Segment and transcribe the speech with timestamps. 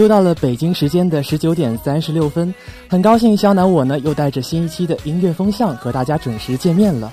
[0.00, 2.54] 又到了北京时间的十九点三十六分，
[2.88, 7.12] 很高兴肖楠我呢又带着新一期的音乐风向和大家准时见面了。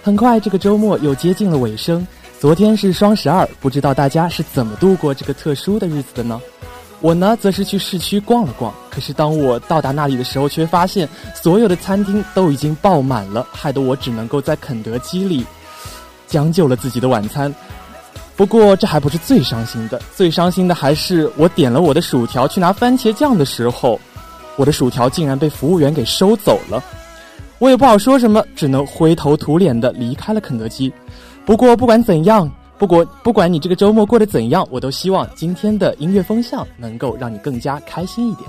[0.00, 2.06] 很快这个周末又接近了尾声，
[2.38, 6.40] 昨天是双十二，不知道大家是怎么度过这个特殊的日子的呢？
[7.00, 15.44] 我呢则是去市区逛了逛，可是当我到达那里的时候，却发现所有的餐厅都已经爆满了，害得我只能够在肯德基里
[16.28, 17.52] 将就了自己的晚餐。
[18.36, 24.00] 不过这还不是最伤心的，最伤心的还是我点了我的薯条去拿番茄酱的时候，
[24.56, 26.82] 我的薯条竟然被服务员给收走了。
[27.58, 30.92] 我也不好说什么，只能灰头土脸的离开了肯德基。
[31.44, 38.48] 不过不管怎样，不过不管你这个周末过得怎样，我都希望今天的音乐风向能够让你更加开心一点。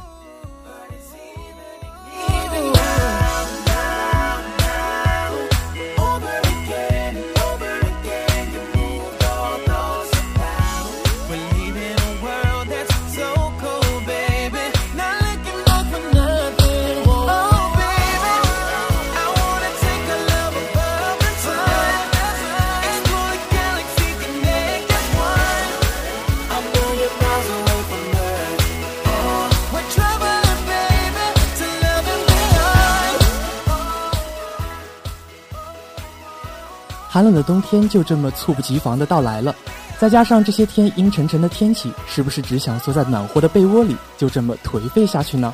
[37.14, 39.56] 寒冷的冬天就这么猝不及防的到来了，
[40.00, 45.54] 再加上这些天阴沉沉的天气，是不是只想缩在暖和的被窝里，就这么颓废下去呢？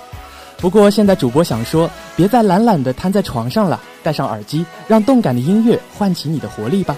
[0.59, 6.95] 不过现在主播想说，别再懒懒的瘫在床上了，戴上耳机，让动感的音乐唤起你的活力吧。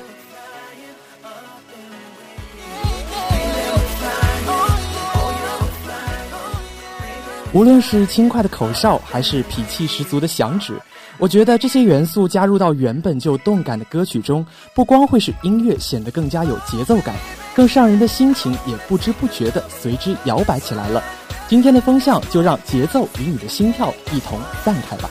[7.51, 10.79] 无论是轻快的口哨，还是痞气十足的响指。
[11.21, 14.43] 我觉得这些元素加入到原本就动感的歌曲中，
[14.73, 17.13] 不光会使音乐显得更加有节奏感，
[17.55, 21.03] 更让人的心情也不知不觉地随之摇摆起来了。
[21.47, 25.07] 今天的风向就让节奏与你的心跳一同散开吧。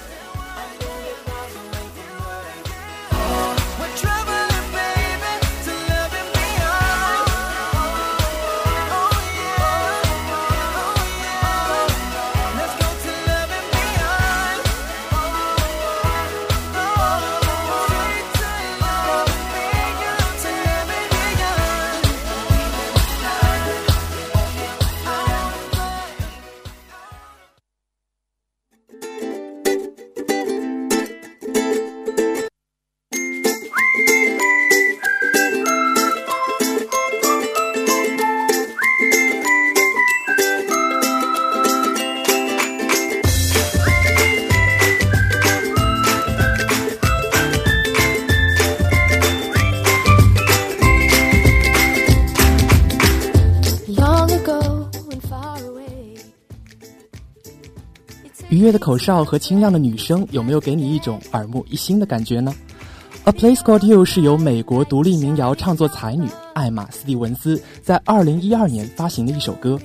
[58.50, 62.52] 愉悦的口哨和清亮的女声，有没有给你一种耳目一新的感觉呢
[63.22, 69.78] ？A Place Called You 是由美国独立民谣唱作才女艾玛·斯蒂文斯在2012年发行的一首歌。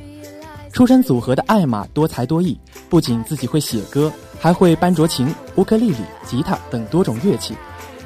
[0.73, 2.59] 出身组合的艾玛多才多艺，
[2.89, 7.53] 不仅自己会写歌，还会班卓琴、乌克丽丽、吉他等多种乐器。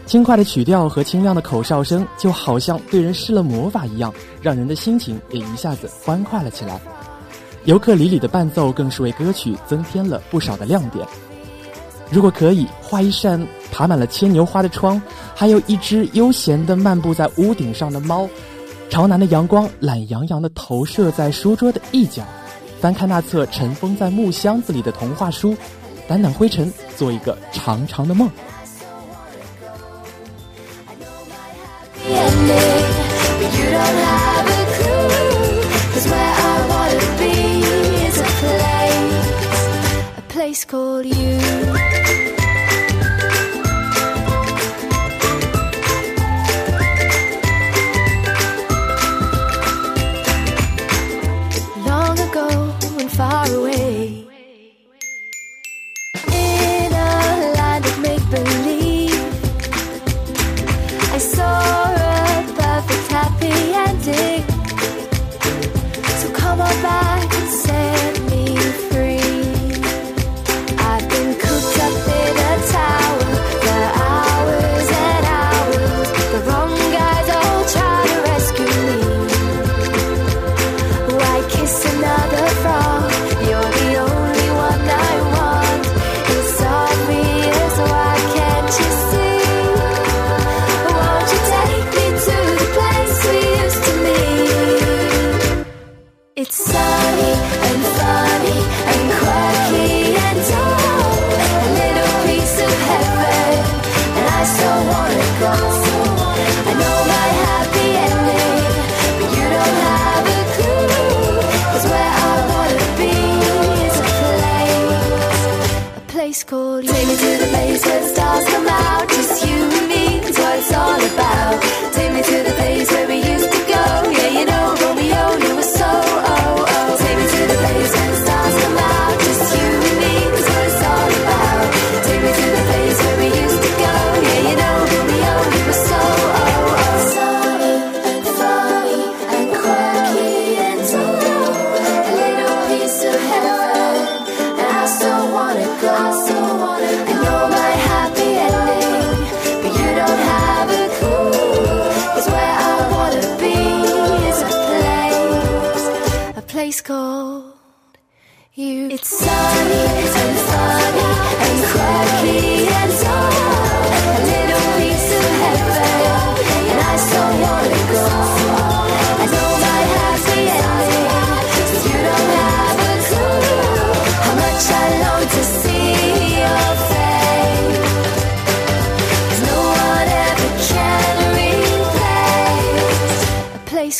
[0.05, 6.81] 轻快的曲调和清亮的口哨声，就好像对人施了魔法一样，让人的心情也一下子欢快了起来。
[7.65, 11.05] 尤克里里的伴奏更是为歌曲增添了不少的亮点。
[12.09, 14.99] 如果可以画一扇爬满了牵牛花的窗，
[15.35, 18.27] 还有一只悠闲地漫步在屋顶上的猫，
[18.89, 22.23] 朝南的阳光懒洋洋地投射在书桌的一角，
[22.81, 25.55] 翻开那册尘封在木箱子里的童话书，
[26.07, 28.27] 掸掸灰尘，做一个长长的梦。
[40.49, 42.08] Place called you.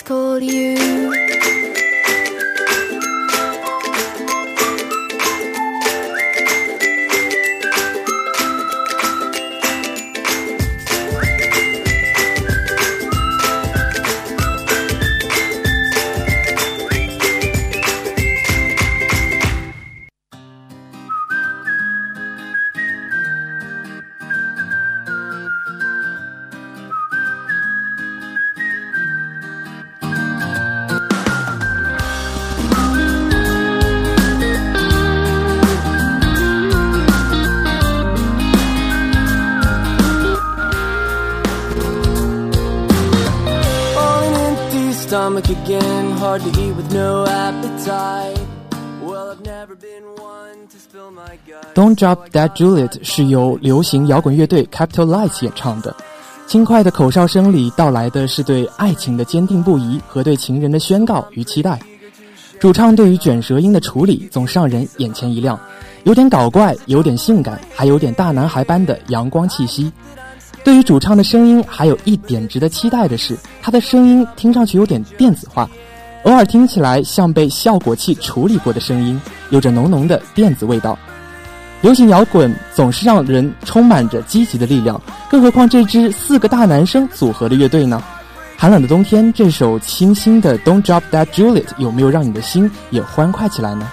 [0.09, 1.18] told you.
[51.79, 55.95] Don't Drop That Juliet 是由流行摇滚乐队 Capital Lights 演唱的。
[56.45, 61.79] 轻快的口哨声里道来的是对爱情的坚定不移和对情人的宣告与期待。
[62.59, 65.57] 主唱对于卷舌音的处理总是让人眼前一亮，
[66.03, 69.89] 有点搞怪，有点性感，还有点大男孩般的阳光气息。
[70.65, 75.69] 对于主唱的声音，还有一点值得期待的是，他的声音听上去有点电子化，
[76.23, 80.99] 偶尔听起来像被效果器处理过的声音，有着浓浓的电子味道。
[81.81, 88.03] 流行摇滚总是让人充满着积极的力量，更何况这支四个大男生组合的乐队呢？
[88.57, 93.89] 寒冷的冬天，这首清新的《Don't Drop That Juliet》有没有让你的心也欢快起来呢？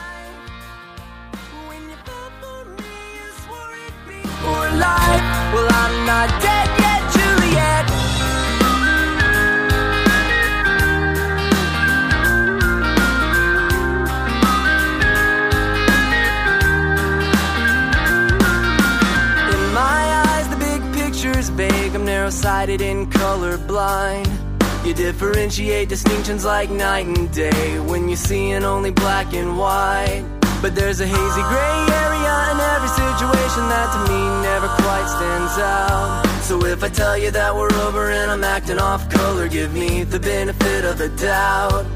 [25.13, 30.25] Differentiate distinctions like night and day when you're seeing only black and white.
[30.61, 35.57] But there's a hazy gray area in every situation that to me never quite stands
[35.63, 36.25] out.
[36.43, 40.03] So if I tell you that we're over and I'm acting off color, give me
[40.03, 41.87] the benefit of the doubt.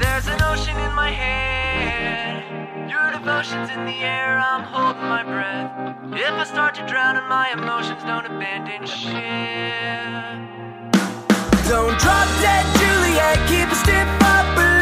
[0.00, 2.90] There's an ocean in my head.
[2.90, 5.70] Your devotion's in the air, I'm holding my breath.
[6.18, 10.55] If I start to drown in my emotions, don't abandon ship.
[11.68, 13.48] Don't drop dead, Juliet.
[13.48, 14.75] Keep a stiff upper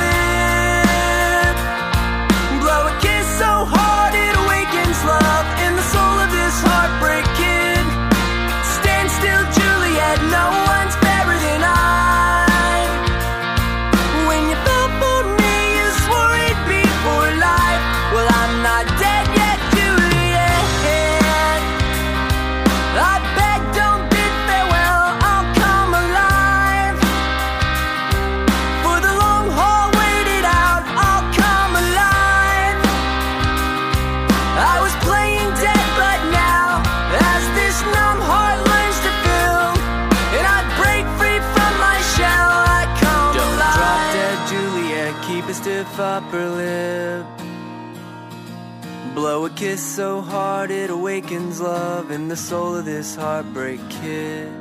[49.14, 54.52] Blow a kiss so hard it awakens love in the soul of this heartbreak kid.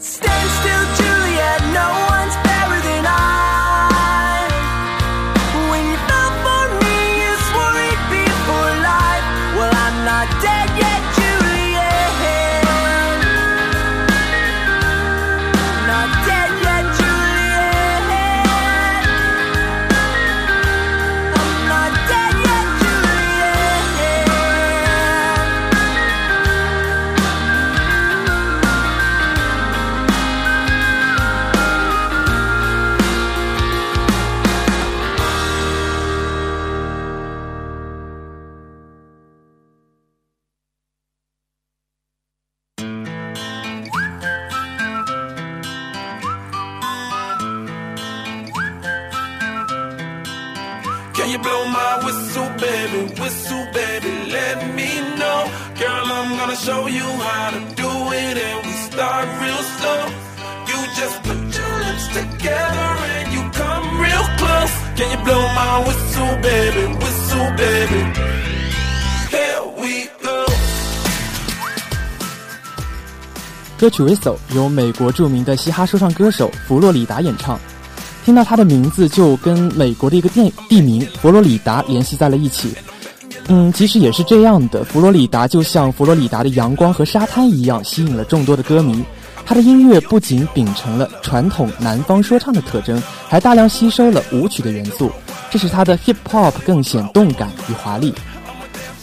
[0.00, 1.60] Stand still, Juliet.
[1.72, 3.51] No one's fairer than I.
[73.82, 77.58] 歌曲《Whistle》由美国著名的嘻哈说唱歌手佛罗里达演唱。
[78.24, 82.72] 听到他的名字，就跟美国的一个地地名佛罗里达联系在了一起。
[83.48, 89.02] 嗯，其实也是这样的，佛罗里达就像佛罗里达的阳光和沙滩一样，吸引了众多的歌迷。
[89.44, 95.10] 他的音乐不仅秉承了传统南方说唱的特征，还大量吸收了舞曲的元素，
[95.50, 98.14] 这使他的 hip hop 更显动感与华丽。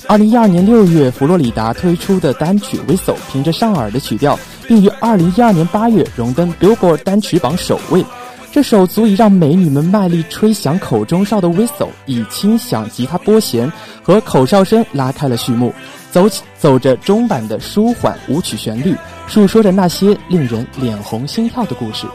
[0.07, 4.39] 二零一二年六月，佛罗里达推出的单曲《Whistle》凭着上耳的曲调，
[4.70, 8.06] 并于二零一二年八月荣登 Billboard 单曲榜首位。
[8.52, 13.72] 这首足以让美女们卖力吹响口中哨的 whistle，以轻响吉他拨弦
[14.04, 15.74] 和口哨声拉开了序幕，
[16.12, 18.96] 走起走着中版的舒缓舞曲旋律，
[19.28, 22.06] 诉说着那些令人脸红心跳的故事。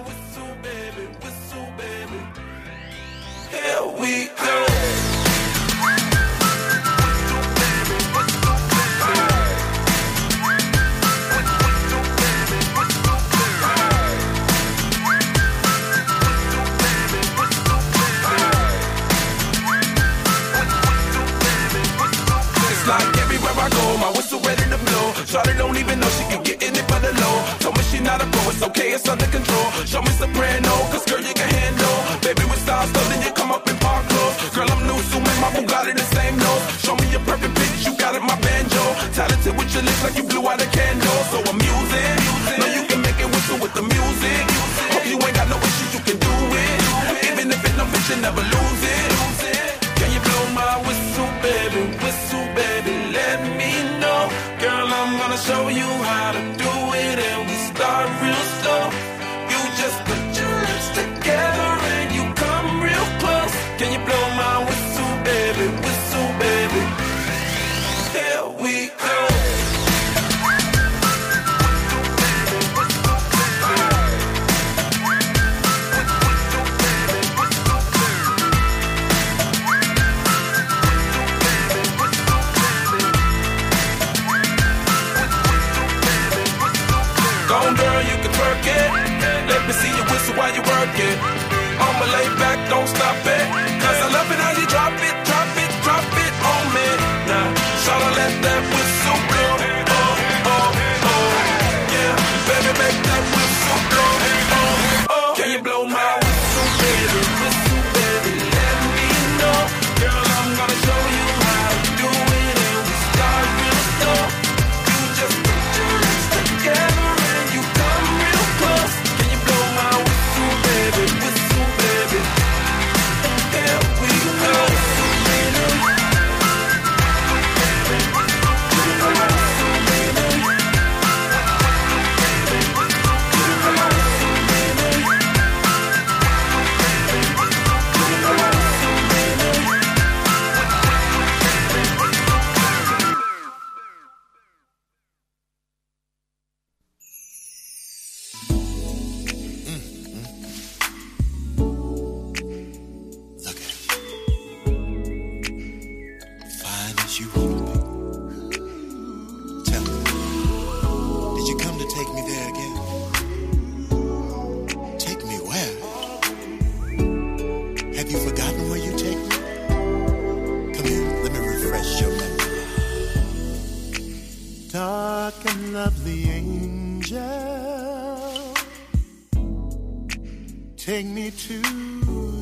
[181.47, 181.61] To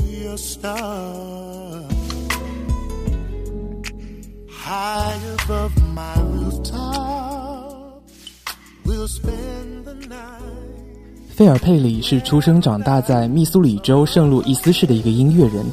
[0.09, 1.83] your star.
[4.49, 8.03] High above my rooftop,
[8.85, 10.39] we'll spend the night.
[11.35, 15.67] 费尔佩里是出生长大在密苏里州圣路易斯市的一个音乐人，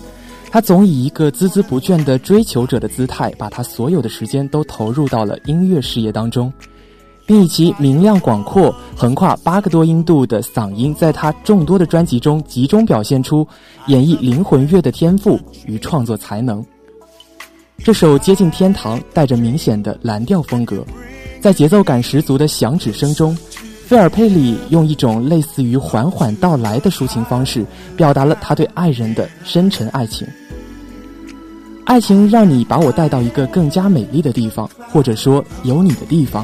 [0.49, 6.51] 他总以一个孜孜不倦的追求者的姿态，把他所有的时间都投入到了音乐事业当中，
[7.29, 13.47] 并以其明亮广阔、横跨八个多音度的嗓音，在他众多的专辑中集中表现出
[13.85, 16.65] 演绎灵魂乐的天赋与创作才能。
[17.83, 20.83] 这首《接近天堂》带着明显的蓝调风格，
[21.39, 23.37] 在节奏感十足的响指声中，
[23.85, 27.63] 菲尔佩里用一种类似于缓缓到来的抒情方式，
[27.95, 30.27] 表达了他对爱人的深沉爱情。
[31.85, 36.43] 爱情让你把我带到一个更加美丽的地方，或者说有你的地方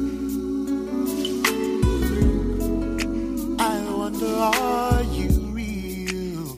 [4.41, 6.57] are you real?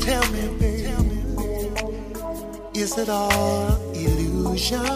[0.00, 1.20] Tell me, baby,
[2.78, 4.86] is it all illusion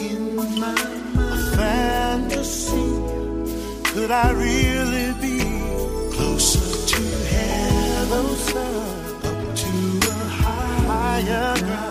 [0.00, 1.00] in my mind?
[1.56, 2.88] fantasy?
[3.92, 5.38] Could I really be
[6.16, 7.02] closer to
[7.34, 8.74] heaven, closer
[9.30, 9.72] up to
[10.08, 11.89] a higher ground?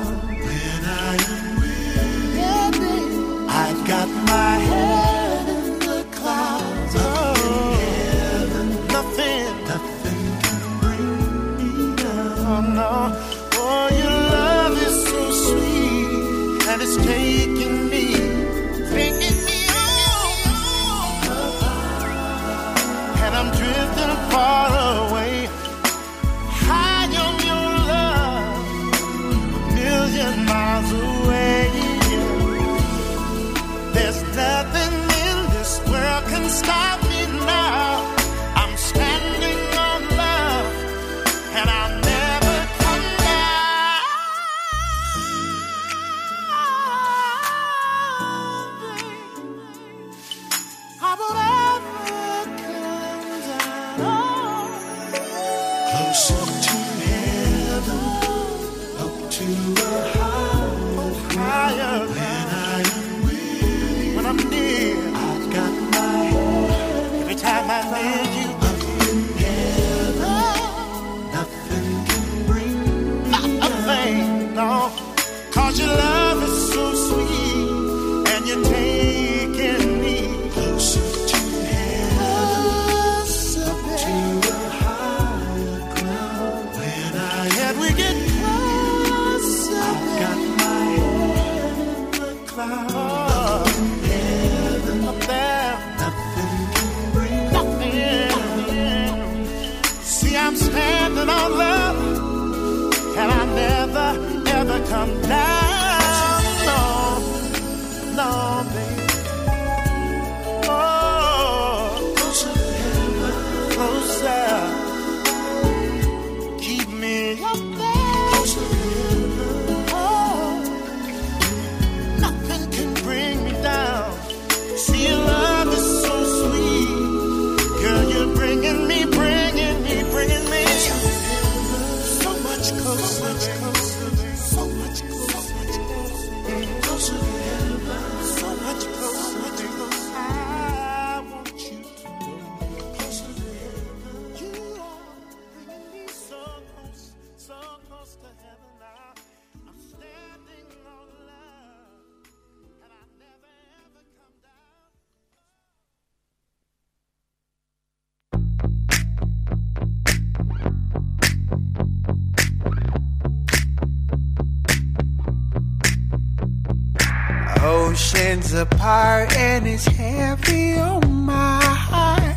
[167.62, 172.36] Oceans apart and it's heavy on my heart.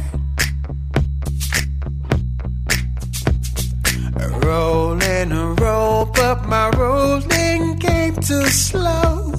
[4.44, 9.32] Rolling a roll, but my rolling game too slow.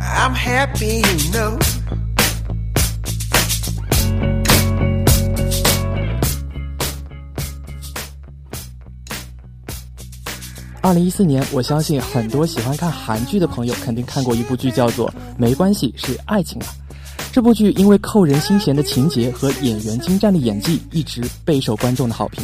[0.00, 1.58] I'm happy, you know.
[10.88, 16.68] 二零一四年，我相信很多喜欢看韩剧的朋友肯定看过一部剧，叫做《没关系是爱情啊》。
[17.30, 22.42] 这部剧因为扣人心弦的情节和演员精湛的演技，一直备受观众的好评。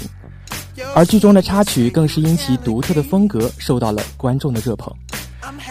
[0.95, 4.93] 而剧中的插曲更是因其独特的风格受到了观众的热捧。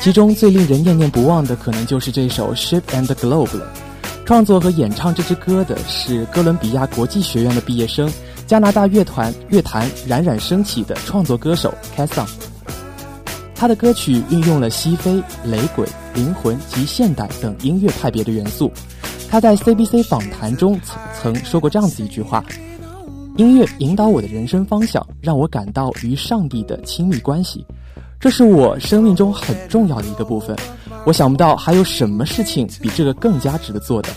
[0.01, 3.71] 其中最令人念念不忘的，可能就是这首《Ship and the Globe》了。
[4.25, 8.11] 创作和演唱这支歌的是哥伦比亚国际学院的毕业生、
[8.47, 12.25] 加拿大乐团乐坛冉冉升起的创作歌手 Casson。
[13.55, 18.71] 他的歌曲运用了西非、雷鬼、灵魂及现代等音乐派别的元素。
[19.29, 22.43] 他在 CBC 访谈中曾曾说过这样子一句话
[23.37, 27.65] ：“音乐引导我的人生方向，让我感到与上帝的亲密关系，
[28.19, 30.55] 这是我生命中很重要的一个部分。
[31.05, 34.09] 我想不到还有什么事情比这个更加值得做的。”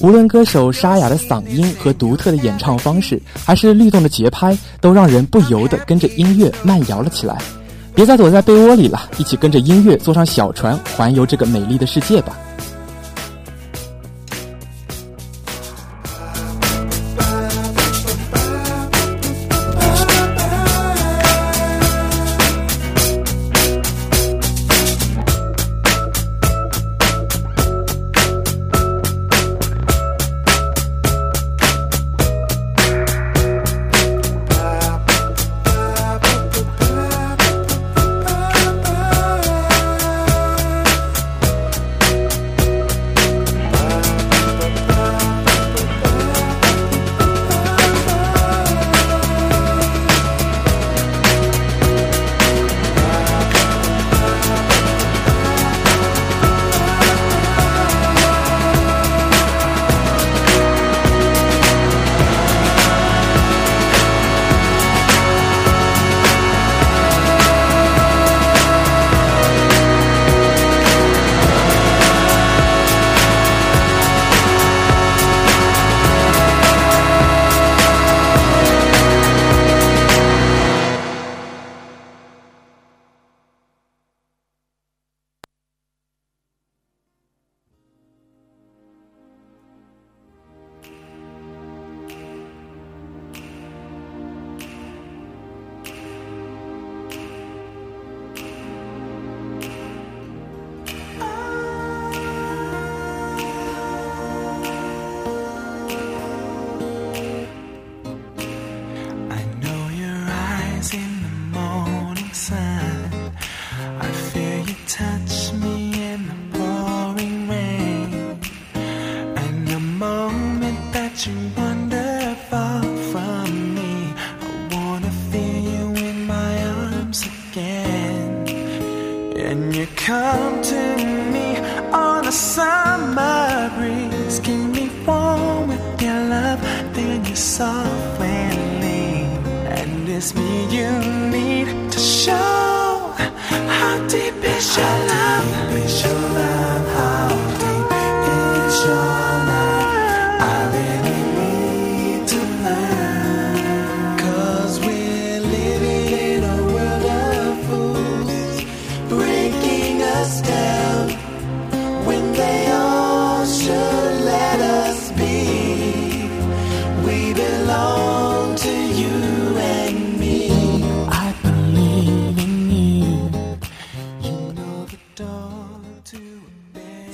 [0.00, 7.36] 无论歌手沙哑的嗓音和独特的演唱方式还是律动的节拍都让人不由得跟着音乐慢摇了起来。
[7.92, 12.38] 别再躲在被窝里了一起跟着音乐坐上小船环游这个美丽的世界吧。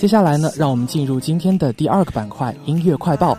[0.04, 3.38] 接下来呢让我们进入今天的第二个板块音乐快报。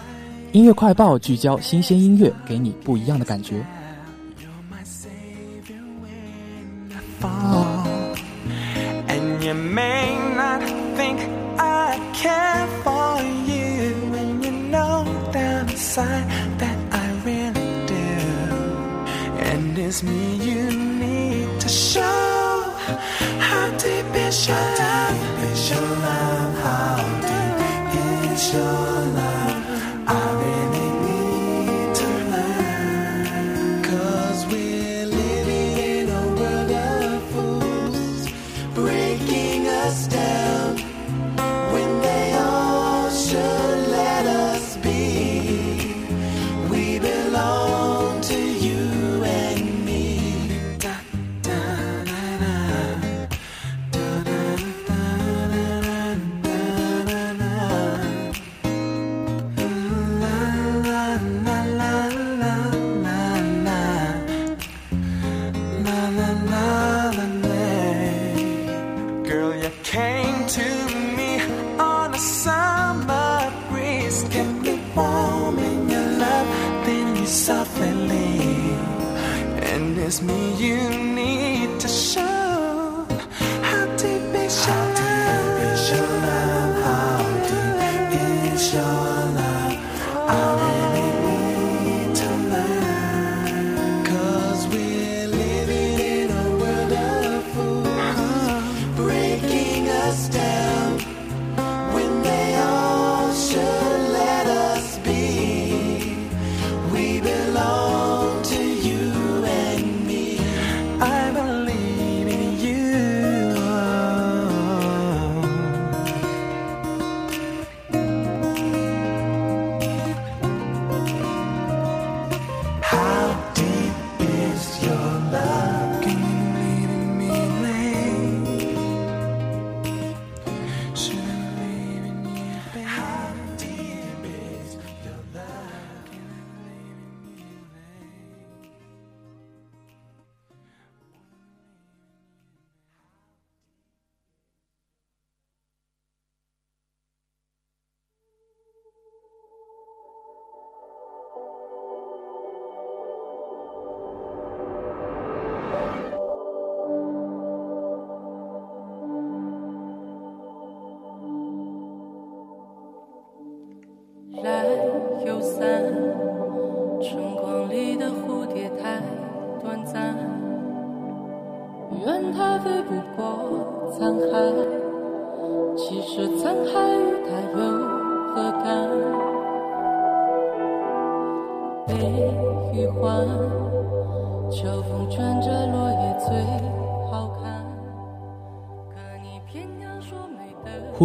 [0.52, 3.64] 音乐快报聚焦新鲜音乐给你不一样的感觉。
[24.32, 26.45] Show love, show love.
[28.56, 28.95] show.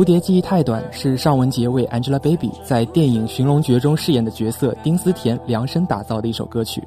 [0.00, 6.82] 蝴蝶记忆太短是尚雯婕为 Angelababy 在电影《寻龙诀》中饰演的角色丁思甜量身打造的一首歌曲。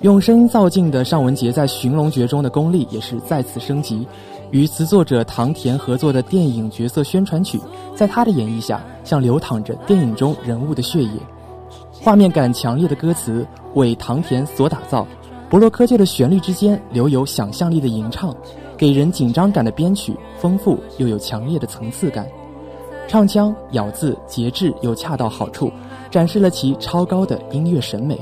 [0.00, 4.04] 用声音造境的尚雯婕在《寻龙诀》中的功力也是再次升级，
[4.50, 7.60] 与词作者唐田合作的电影角色宣传曲，
[7.94, 11.12] 在她的演绎下，像流淌着电影中人物的血液。
[11.92, 15.06] 画面感强烈的歌词为唐田所打造，
[15.48, 18.34] 博洛科臼的旋律之间留有想象力的吟唱，
[18.80, 22.26] 给人紧张感的编曲，丰富又有强烈的层次感。
[23.06, 25.70] 唱腔、咬字节制又恰到好处，
[26.10, 28.18] 展示了其超高的音乐审美。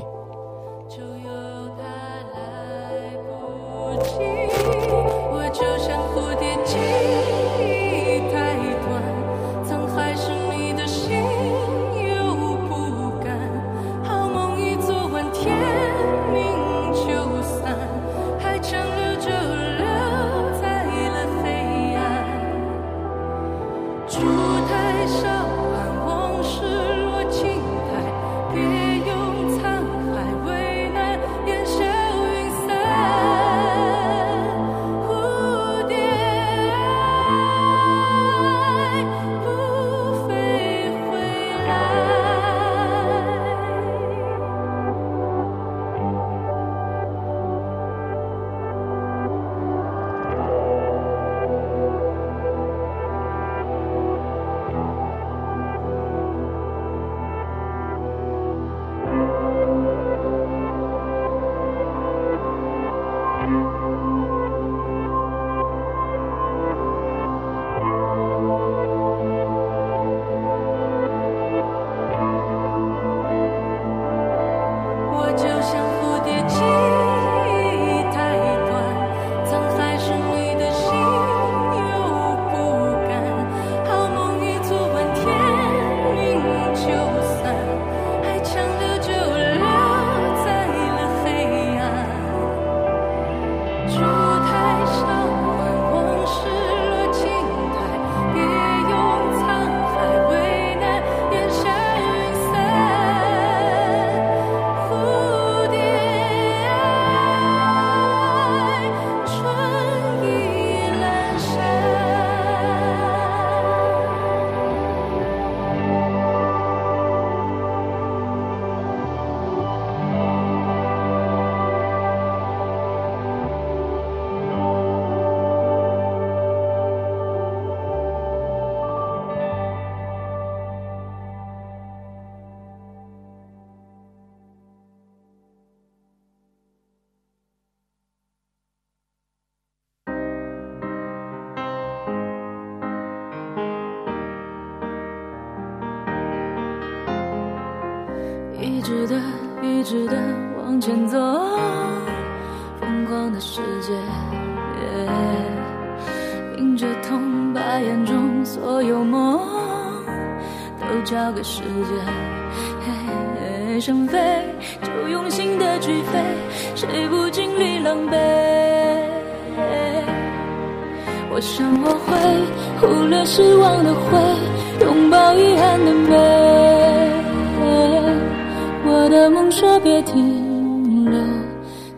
[179.09, 181.19] 的梦说别停留，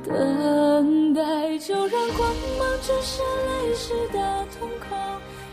[0.08, 1.21] 等待
[1.58, 4.97] 就让光芒折射泪湿的瞳孔，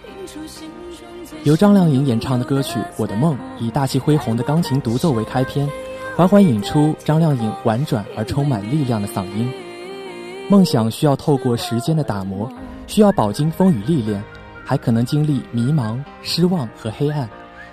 [0.07, 1.09] 映出心中
[1.43, 5.69] 由张靓颖演唱的歌曲《我的梦》，以大气恢宏的钢琴独奏为开篇，
[6.17, 9.53] 缓缓引出张靓颖婉转而充满力量的嗓音。
[10.49, 12.49] 梦想需要透过时间的打磨，
[12.87, 14.23] 需要饱经风雨历练，
[14.65, 17.29] 还可能经历迷茫、失望和黑暗，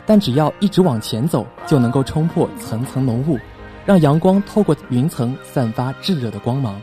[0.08, 3.38] 但只要一直往前走，就能够冲破层层浓雾，
[3.86, 6.82] 让阳光透过云层散发炙热的光芒。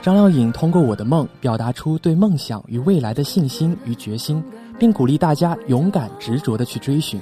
[0.00, 4.42] 张靓颖通过《我的梦》表达出对梦想与未来的信心与决心，
[4.78, 7.20] 并鼓励大家勇敢执着地去追寻。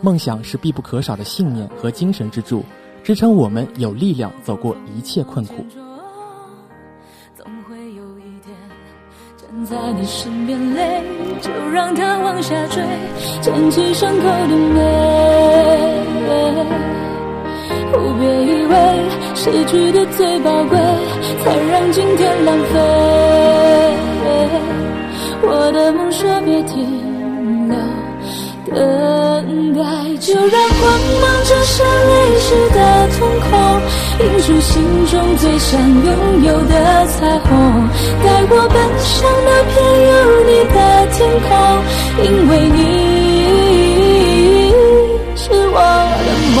[0.00, 2.64] 梦想是必不可少的信念和精神支柱，
[3.04, 5.64] 支撑我们有力量走过一切困苦。
[7.36, 8.52] 总会有一天
[9.36, 11.02] 站在你身边累，
[11.40, 12.82] 就让它往下坠，
[13.40, 16.02] 捡起伤口的美。
[17.92, 18.74] 哦，别以为
[19.34, 20.78] 失去的最宝贵，
[21.42, 22.74] 才让今天浪费。
[25.44, 26.74] 我的梦说别停
[27.68, 27.76] 留。
[28.72, 28.74] 等
[29.74, 29.80] 待，
[30.18, 30.82] 就让光
[31.20, 32.78] 芒折射泪湿的
[33.18, 33.50] 瞳孔，
[34.20, 34.70] 映出心
[35.10, 36.08] 中最想拥
[36.44, 36.72] 有的
[37.08, 37.50] 彩虹。
[38.24, 39.74] 带我奔向那片
[40.08, 40.12] 有
[40.46, 40.76] 你的
[41.12, 41.50] 天空，
[42.24, 42.80] 因为你
[45.36, 45.76] 是我
[46.24, 46.60] 的梦。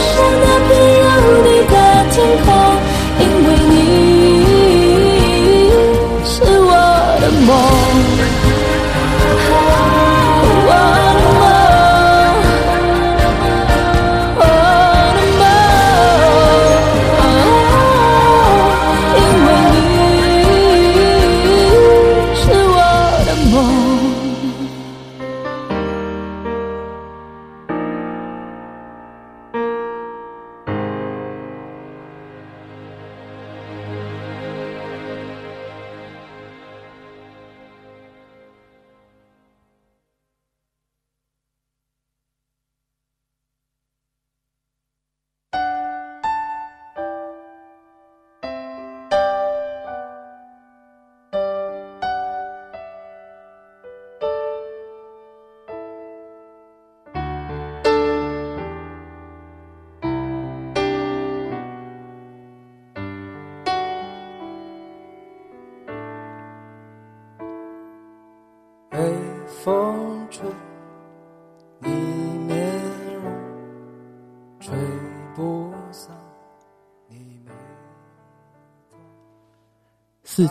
[0.11, 0.69] 上那片
[0.99, 1.03] 有
[1.43, 1.75] 你的
[2.11, 2.70] 天空，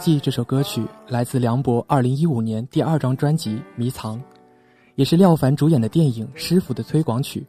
[0.01, 4.17] 四季这首歌曲来自梁博二零一五年第二张专辑《迷藏》，
[4.95, 7.47] 也是廖凡主演的电影《师傅》的推广曲。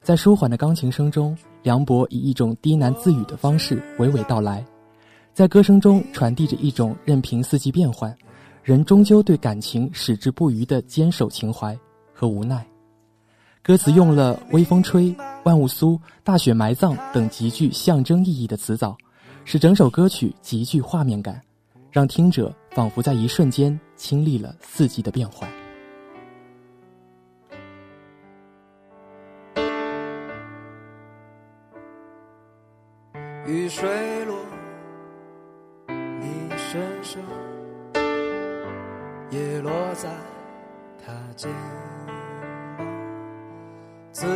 [0.00, 4.64] 在舒缓的钢琴声中，梁博以一种低喃自语的方式娓娓道来，
[5.34, 8.16] 在歌声中传递着一种任凭四季变换，
[8.62, 11.76] 人终究对感情矢志不渝的坚守情怀
[12.14, 12.64] 和无奈。
[13.64, 18.96] 歌词用了“微风吹”“万物苏”“大雪埋葬”等极具象征意义的词藻，
[19.44, 21.42] 使整首歌曲极具画面感，
[21.90, 25.48] 让听者仿佛在一瞬间亲历了四季的变换。
[33.46, 34.36] 雨水落
[35.88, 37.22] 你身上，
[39.30, 40.10] 也落在
[41.02, 41.50] 他肩
[42.76, 42.86] 膀，
[44.12, 44.26] 滋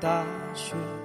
[0.00, 0.24] 大
[0.54, 0.97] 雪。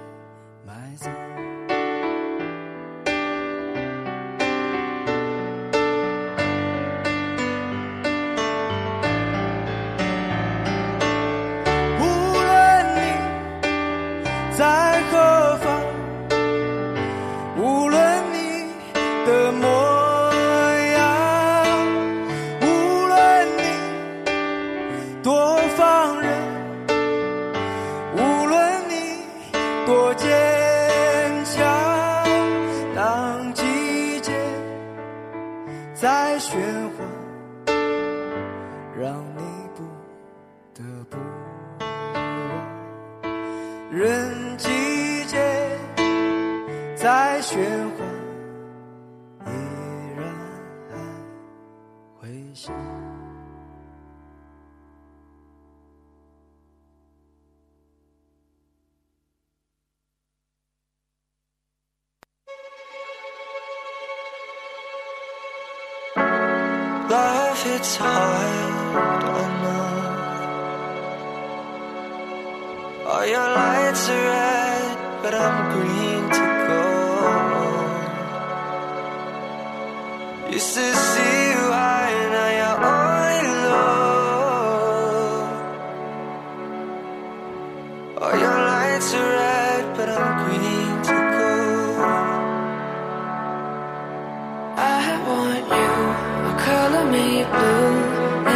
[97.54, 97.94] Blue.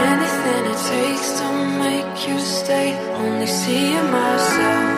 [0.09, 1.47] Anything it takes to
[1.85, 2.89] make you stay.
[3.23, 4.89] Only seeing myself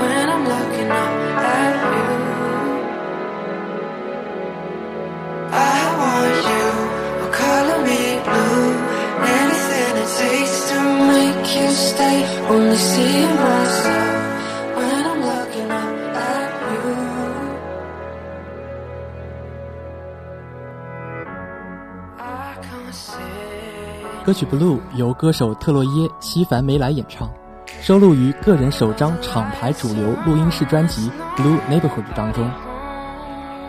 [0.00, 1.14] when I'm looking up
[1.58, 2.10] at you.
[5.52, 6.66] I want you,
[7.18, 8.70] will color me blue.
[9.40, 10.78] Anything it takes to
[11.12, 12.18] make you stay.
[12.54, 13.71] Only seeing myself
[24.24, 27.28] 歌曲《Blue》由歌手特洛耶·西凡梅莱演唱，
[27.80, 32.48] 收录于个人首张厂牌主流录音室专辑《Blue Neighborhood》当中。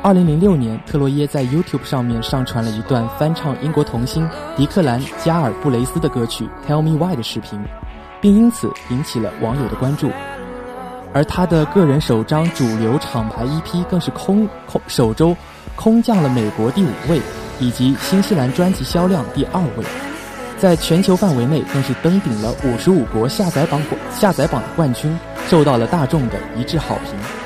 [0.03, 7.59] 二零零六年，特洛耶在 YouTube 上面上传了一段翻唱英国童星迪克兰·加尔布雷斯的歌曲《Tell Me Why》的视频，
[8.21, 10.11] 并因此引起了网友的关注。
[11.15, 15.35] 而他的个人首张主流厂牌 EP 更是空空首周
[15.75, 17.19] 空降了美国第五位，
[17.59, 19.83] 以及新西兰专辑销量第二位，
[20.63, 23.81] 在全球范围内更是登顶了五十五国下载榜
[24.17, 25.13] 下载榜的冠军，
[25.49, 27.42] 受到了大众的一致好评。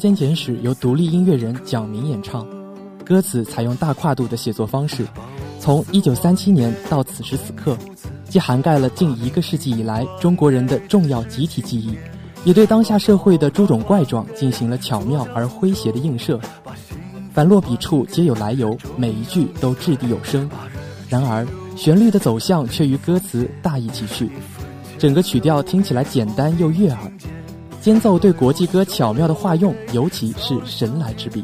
[0.00, 2.46] 间简史由独立音乐人蒋明演唱，
[3.04, 5.06] 歌词采用大跨度的写作方式，
[5.60, 7.76] 从1937年到此时此刻，
[8.24, 11.94] 既涵盖了近一个世纪以来中国人的重要集体记忆，
[12.44, 16.40] 也对当下社会的诸种怪状进行了巧妙而诙谐的映射。
[17.34, 20.50] 凡落笔处皆有来由，每一句都掷地有声。
[21.08, 21.46] 然而，
[21.76, 24.30] 旋律的走向却与歌词大异其趣，
[24.98, 26.98] 整个曲调听起来简单又悦耳。
[27.80, 31.42] 间奏对国际歌巧妙的化用，尤其是神来之笔。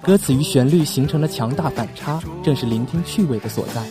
[0.00, 3.82] 歌词与旋律形成了强大反差，正是聆听趣味的所在。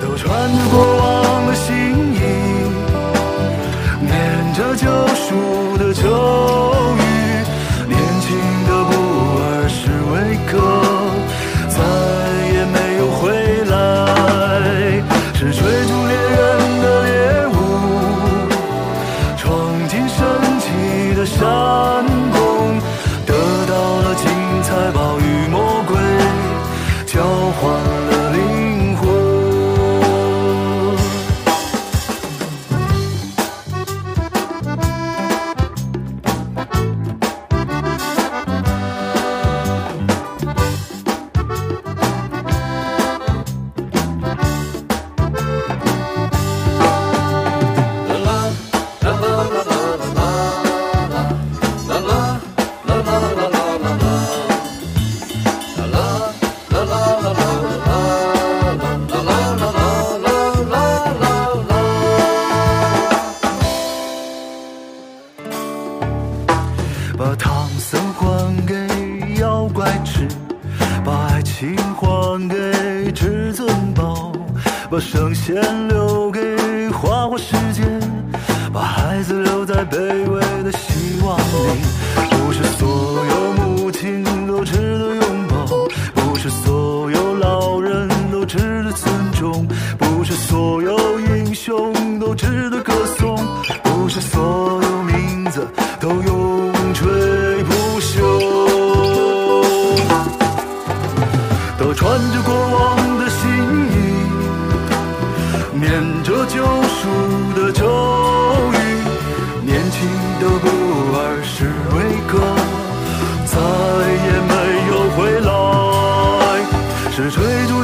[0.00, 1.74] 都穿过往的心
[2.14, 2.20] 意，
[4.00, 6.08] 念着救赎的咒
[6.96, 7.02] 语，
[7.86, 8.36] 年轻
[8.66, 8.92] 的布
[9.38, 10.89] 尔是为歌。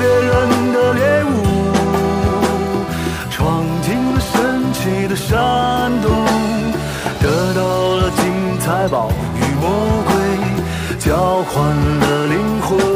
[0.07, 1.33] 猎人的猎物
[3.29, 6.25] 闯进了神奇的山洞
[7.21, 9.65] 得到了金财宝与魔
[10.07, 12.96] 鬼交换了灵魂。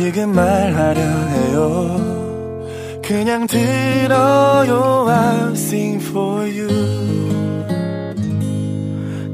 [0.00, 3.00] 지금 말하려 해요.
[3.04, 6.68] 그냥 들어요 I'll sing for you.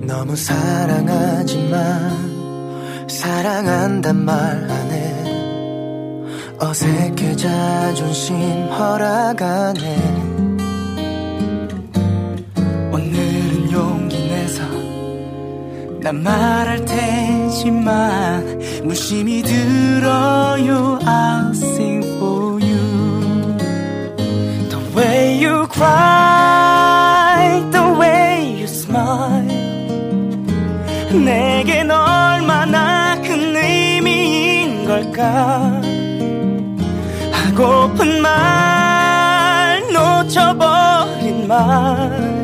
[0.04, 1.78] 너무 사랑하지만
[3.08, 5.14] 사랑한단 말 안 해.
[6.58, 8.34] 어색해 자존심
[8.72, 10.55] 허락 안해
[16.06, 23.56] 난 말할 테지만 무심히 들어요 I'll sing for you
[24.68, 29.48] The way you cry The way you smile
[31.12, 35.82] 내겐 얼마나 큰 의미인 걸까
[37.32, 42.35] 하고픈 말 놓쳐버린 말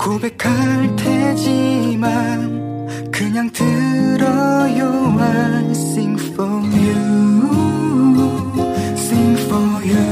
[0.00, 2.08] 고백할 테지만
[3.12, 6.96] 그냥 들어요 I sing for you.
[8.96, 10.06] Sing for you.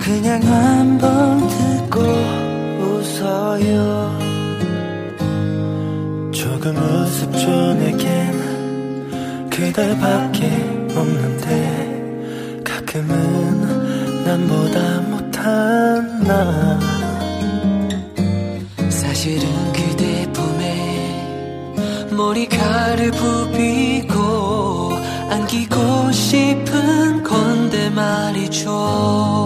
[0.00, 2.00] 그냥 한번 듣고
[2.82, 4.18] 웃어요.
[6.32, 10.50] 조금 우습죠 내겐 그대밖에
[10.96, 16.97] 없는데 가끔은 남보다 못한 나
[22.28, 24.92] 머리카락을 부비고
[25.30, 29.44] 안기고 싶은 건데 말이죠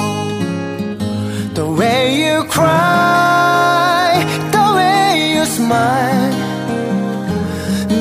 [1.55, 6.33] The way you cry The way you smile.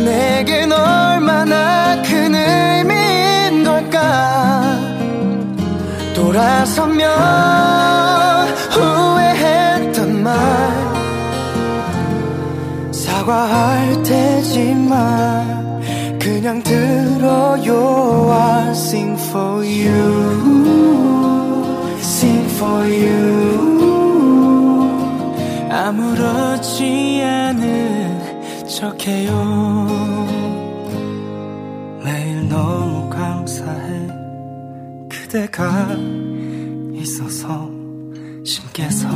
[0.04, 4.80] 내겐 얼마나 큰 의미인 걸까?
[6.16, 7.08] 돌아서면
[8.72, 10.82] 후회했던 말.
[12.92, 14.02] 사과할
[14.52, 15.80] 테지만
[16.20, 20.68] 그냥 들어요 I sing for you.
[22.00, 23.72] Sing for you.
[25.72, 29.88] 아무렇지 않은 척해요.
[32.04, 34.08] 매일 너무 감사해.
[35.10, 35.96] 그대가
[36.94, 37.70] 있어서
[38.44, 39.08] 신께서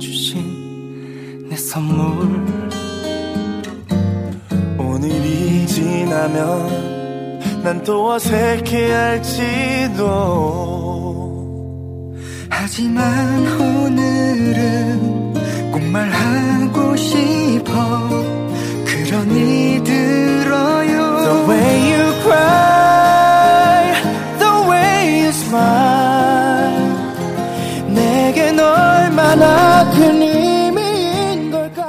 [0.00, 2.59] 주신 내 선물
[7.69, 10.05] 지나면 난 또 어색해할지도
[12.49, 15.33] 하지만 오늘은
[15.71, 18.09] 꼭 말하고 싶어
[18.85, 23.93] 그러니 들어요 The way you cry
[24.39, 26.95] The way you smile
[27.93, 31.85] 내겐 얼마나 큰 의미인 걸까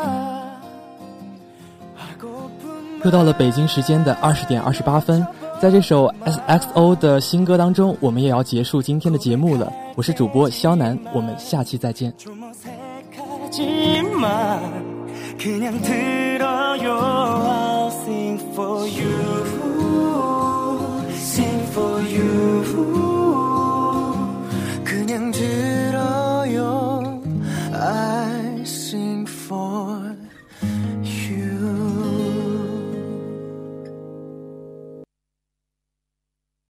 [3.04, 5.24] 又到了北京时间的二十点二十八分，
[5.61, 9.71] 在这首 S X O 的新歌当中，我们也要结束今天的节目了。
[9.95, 12.11] 我是主播肖楠，我们下期再见。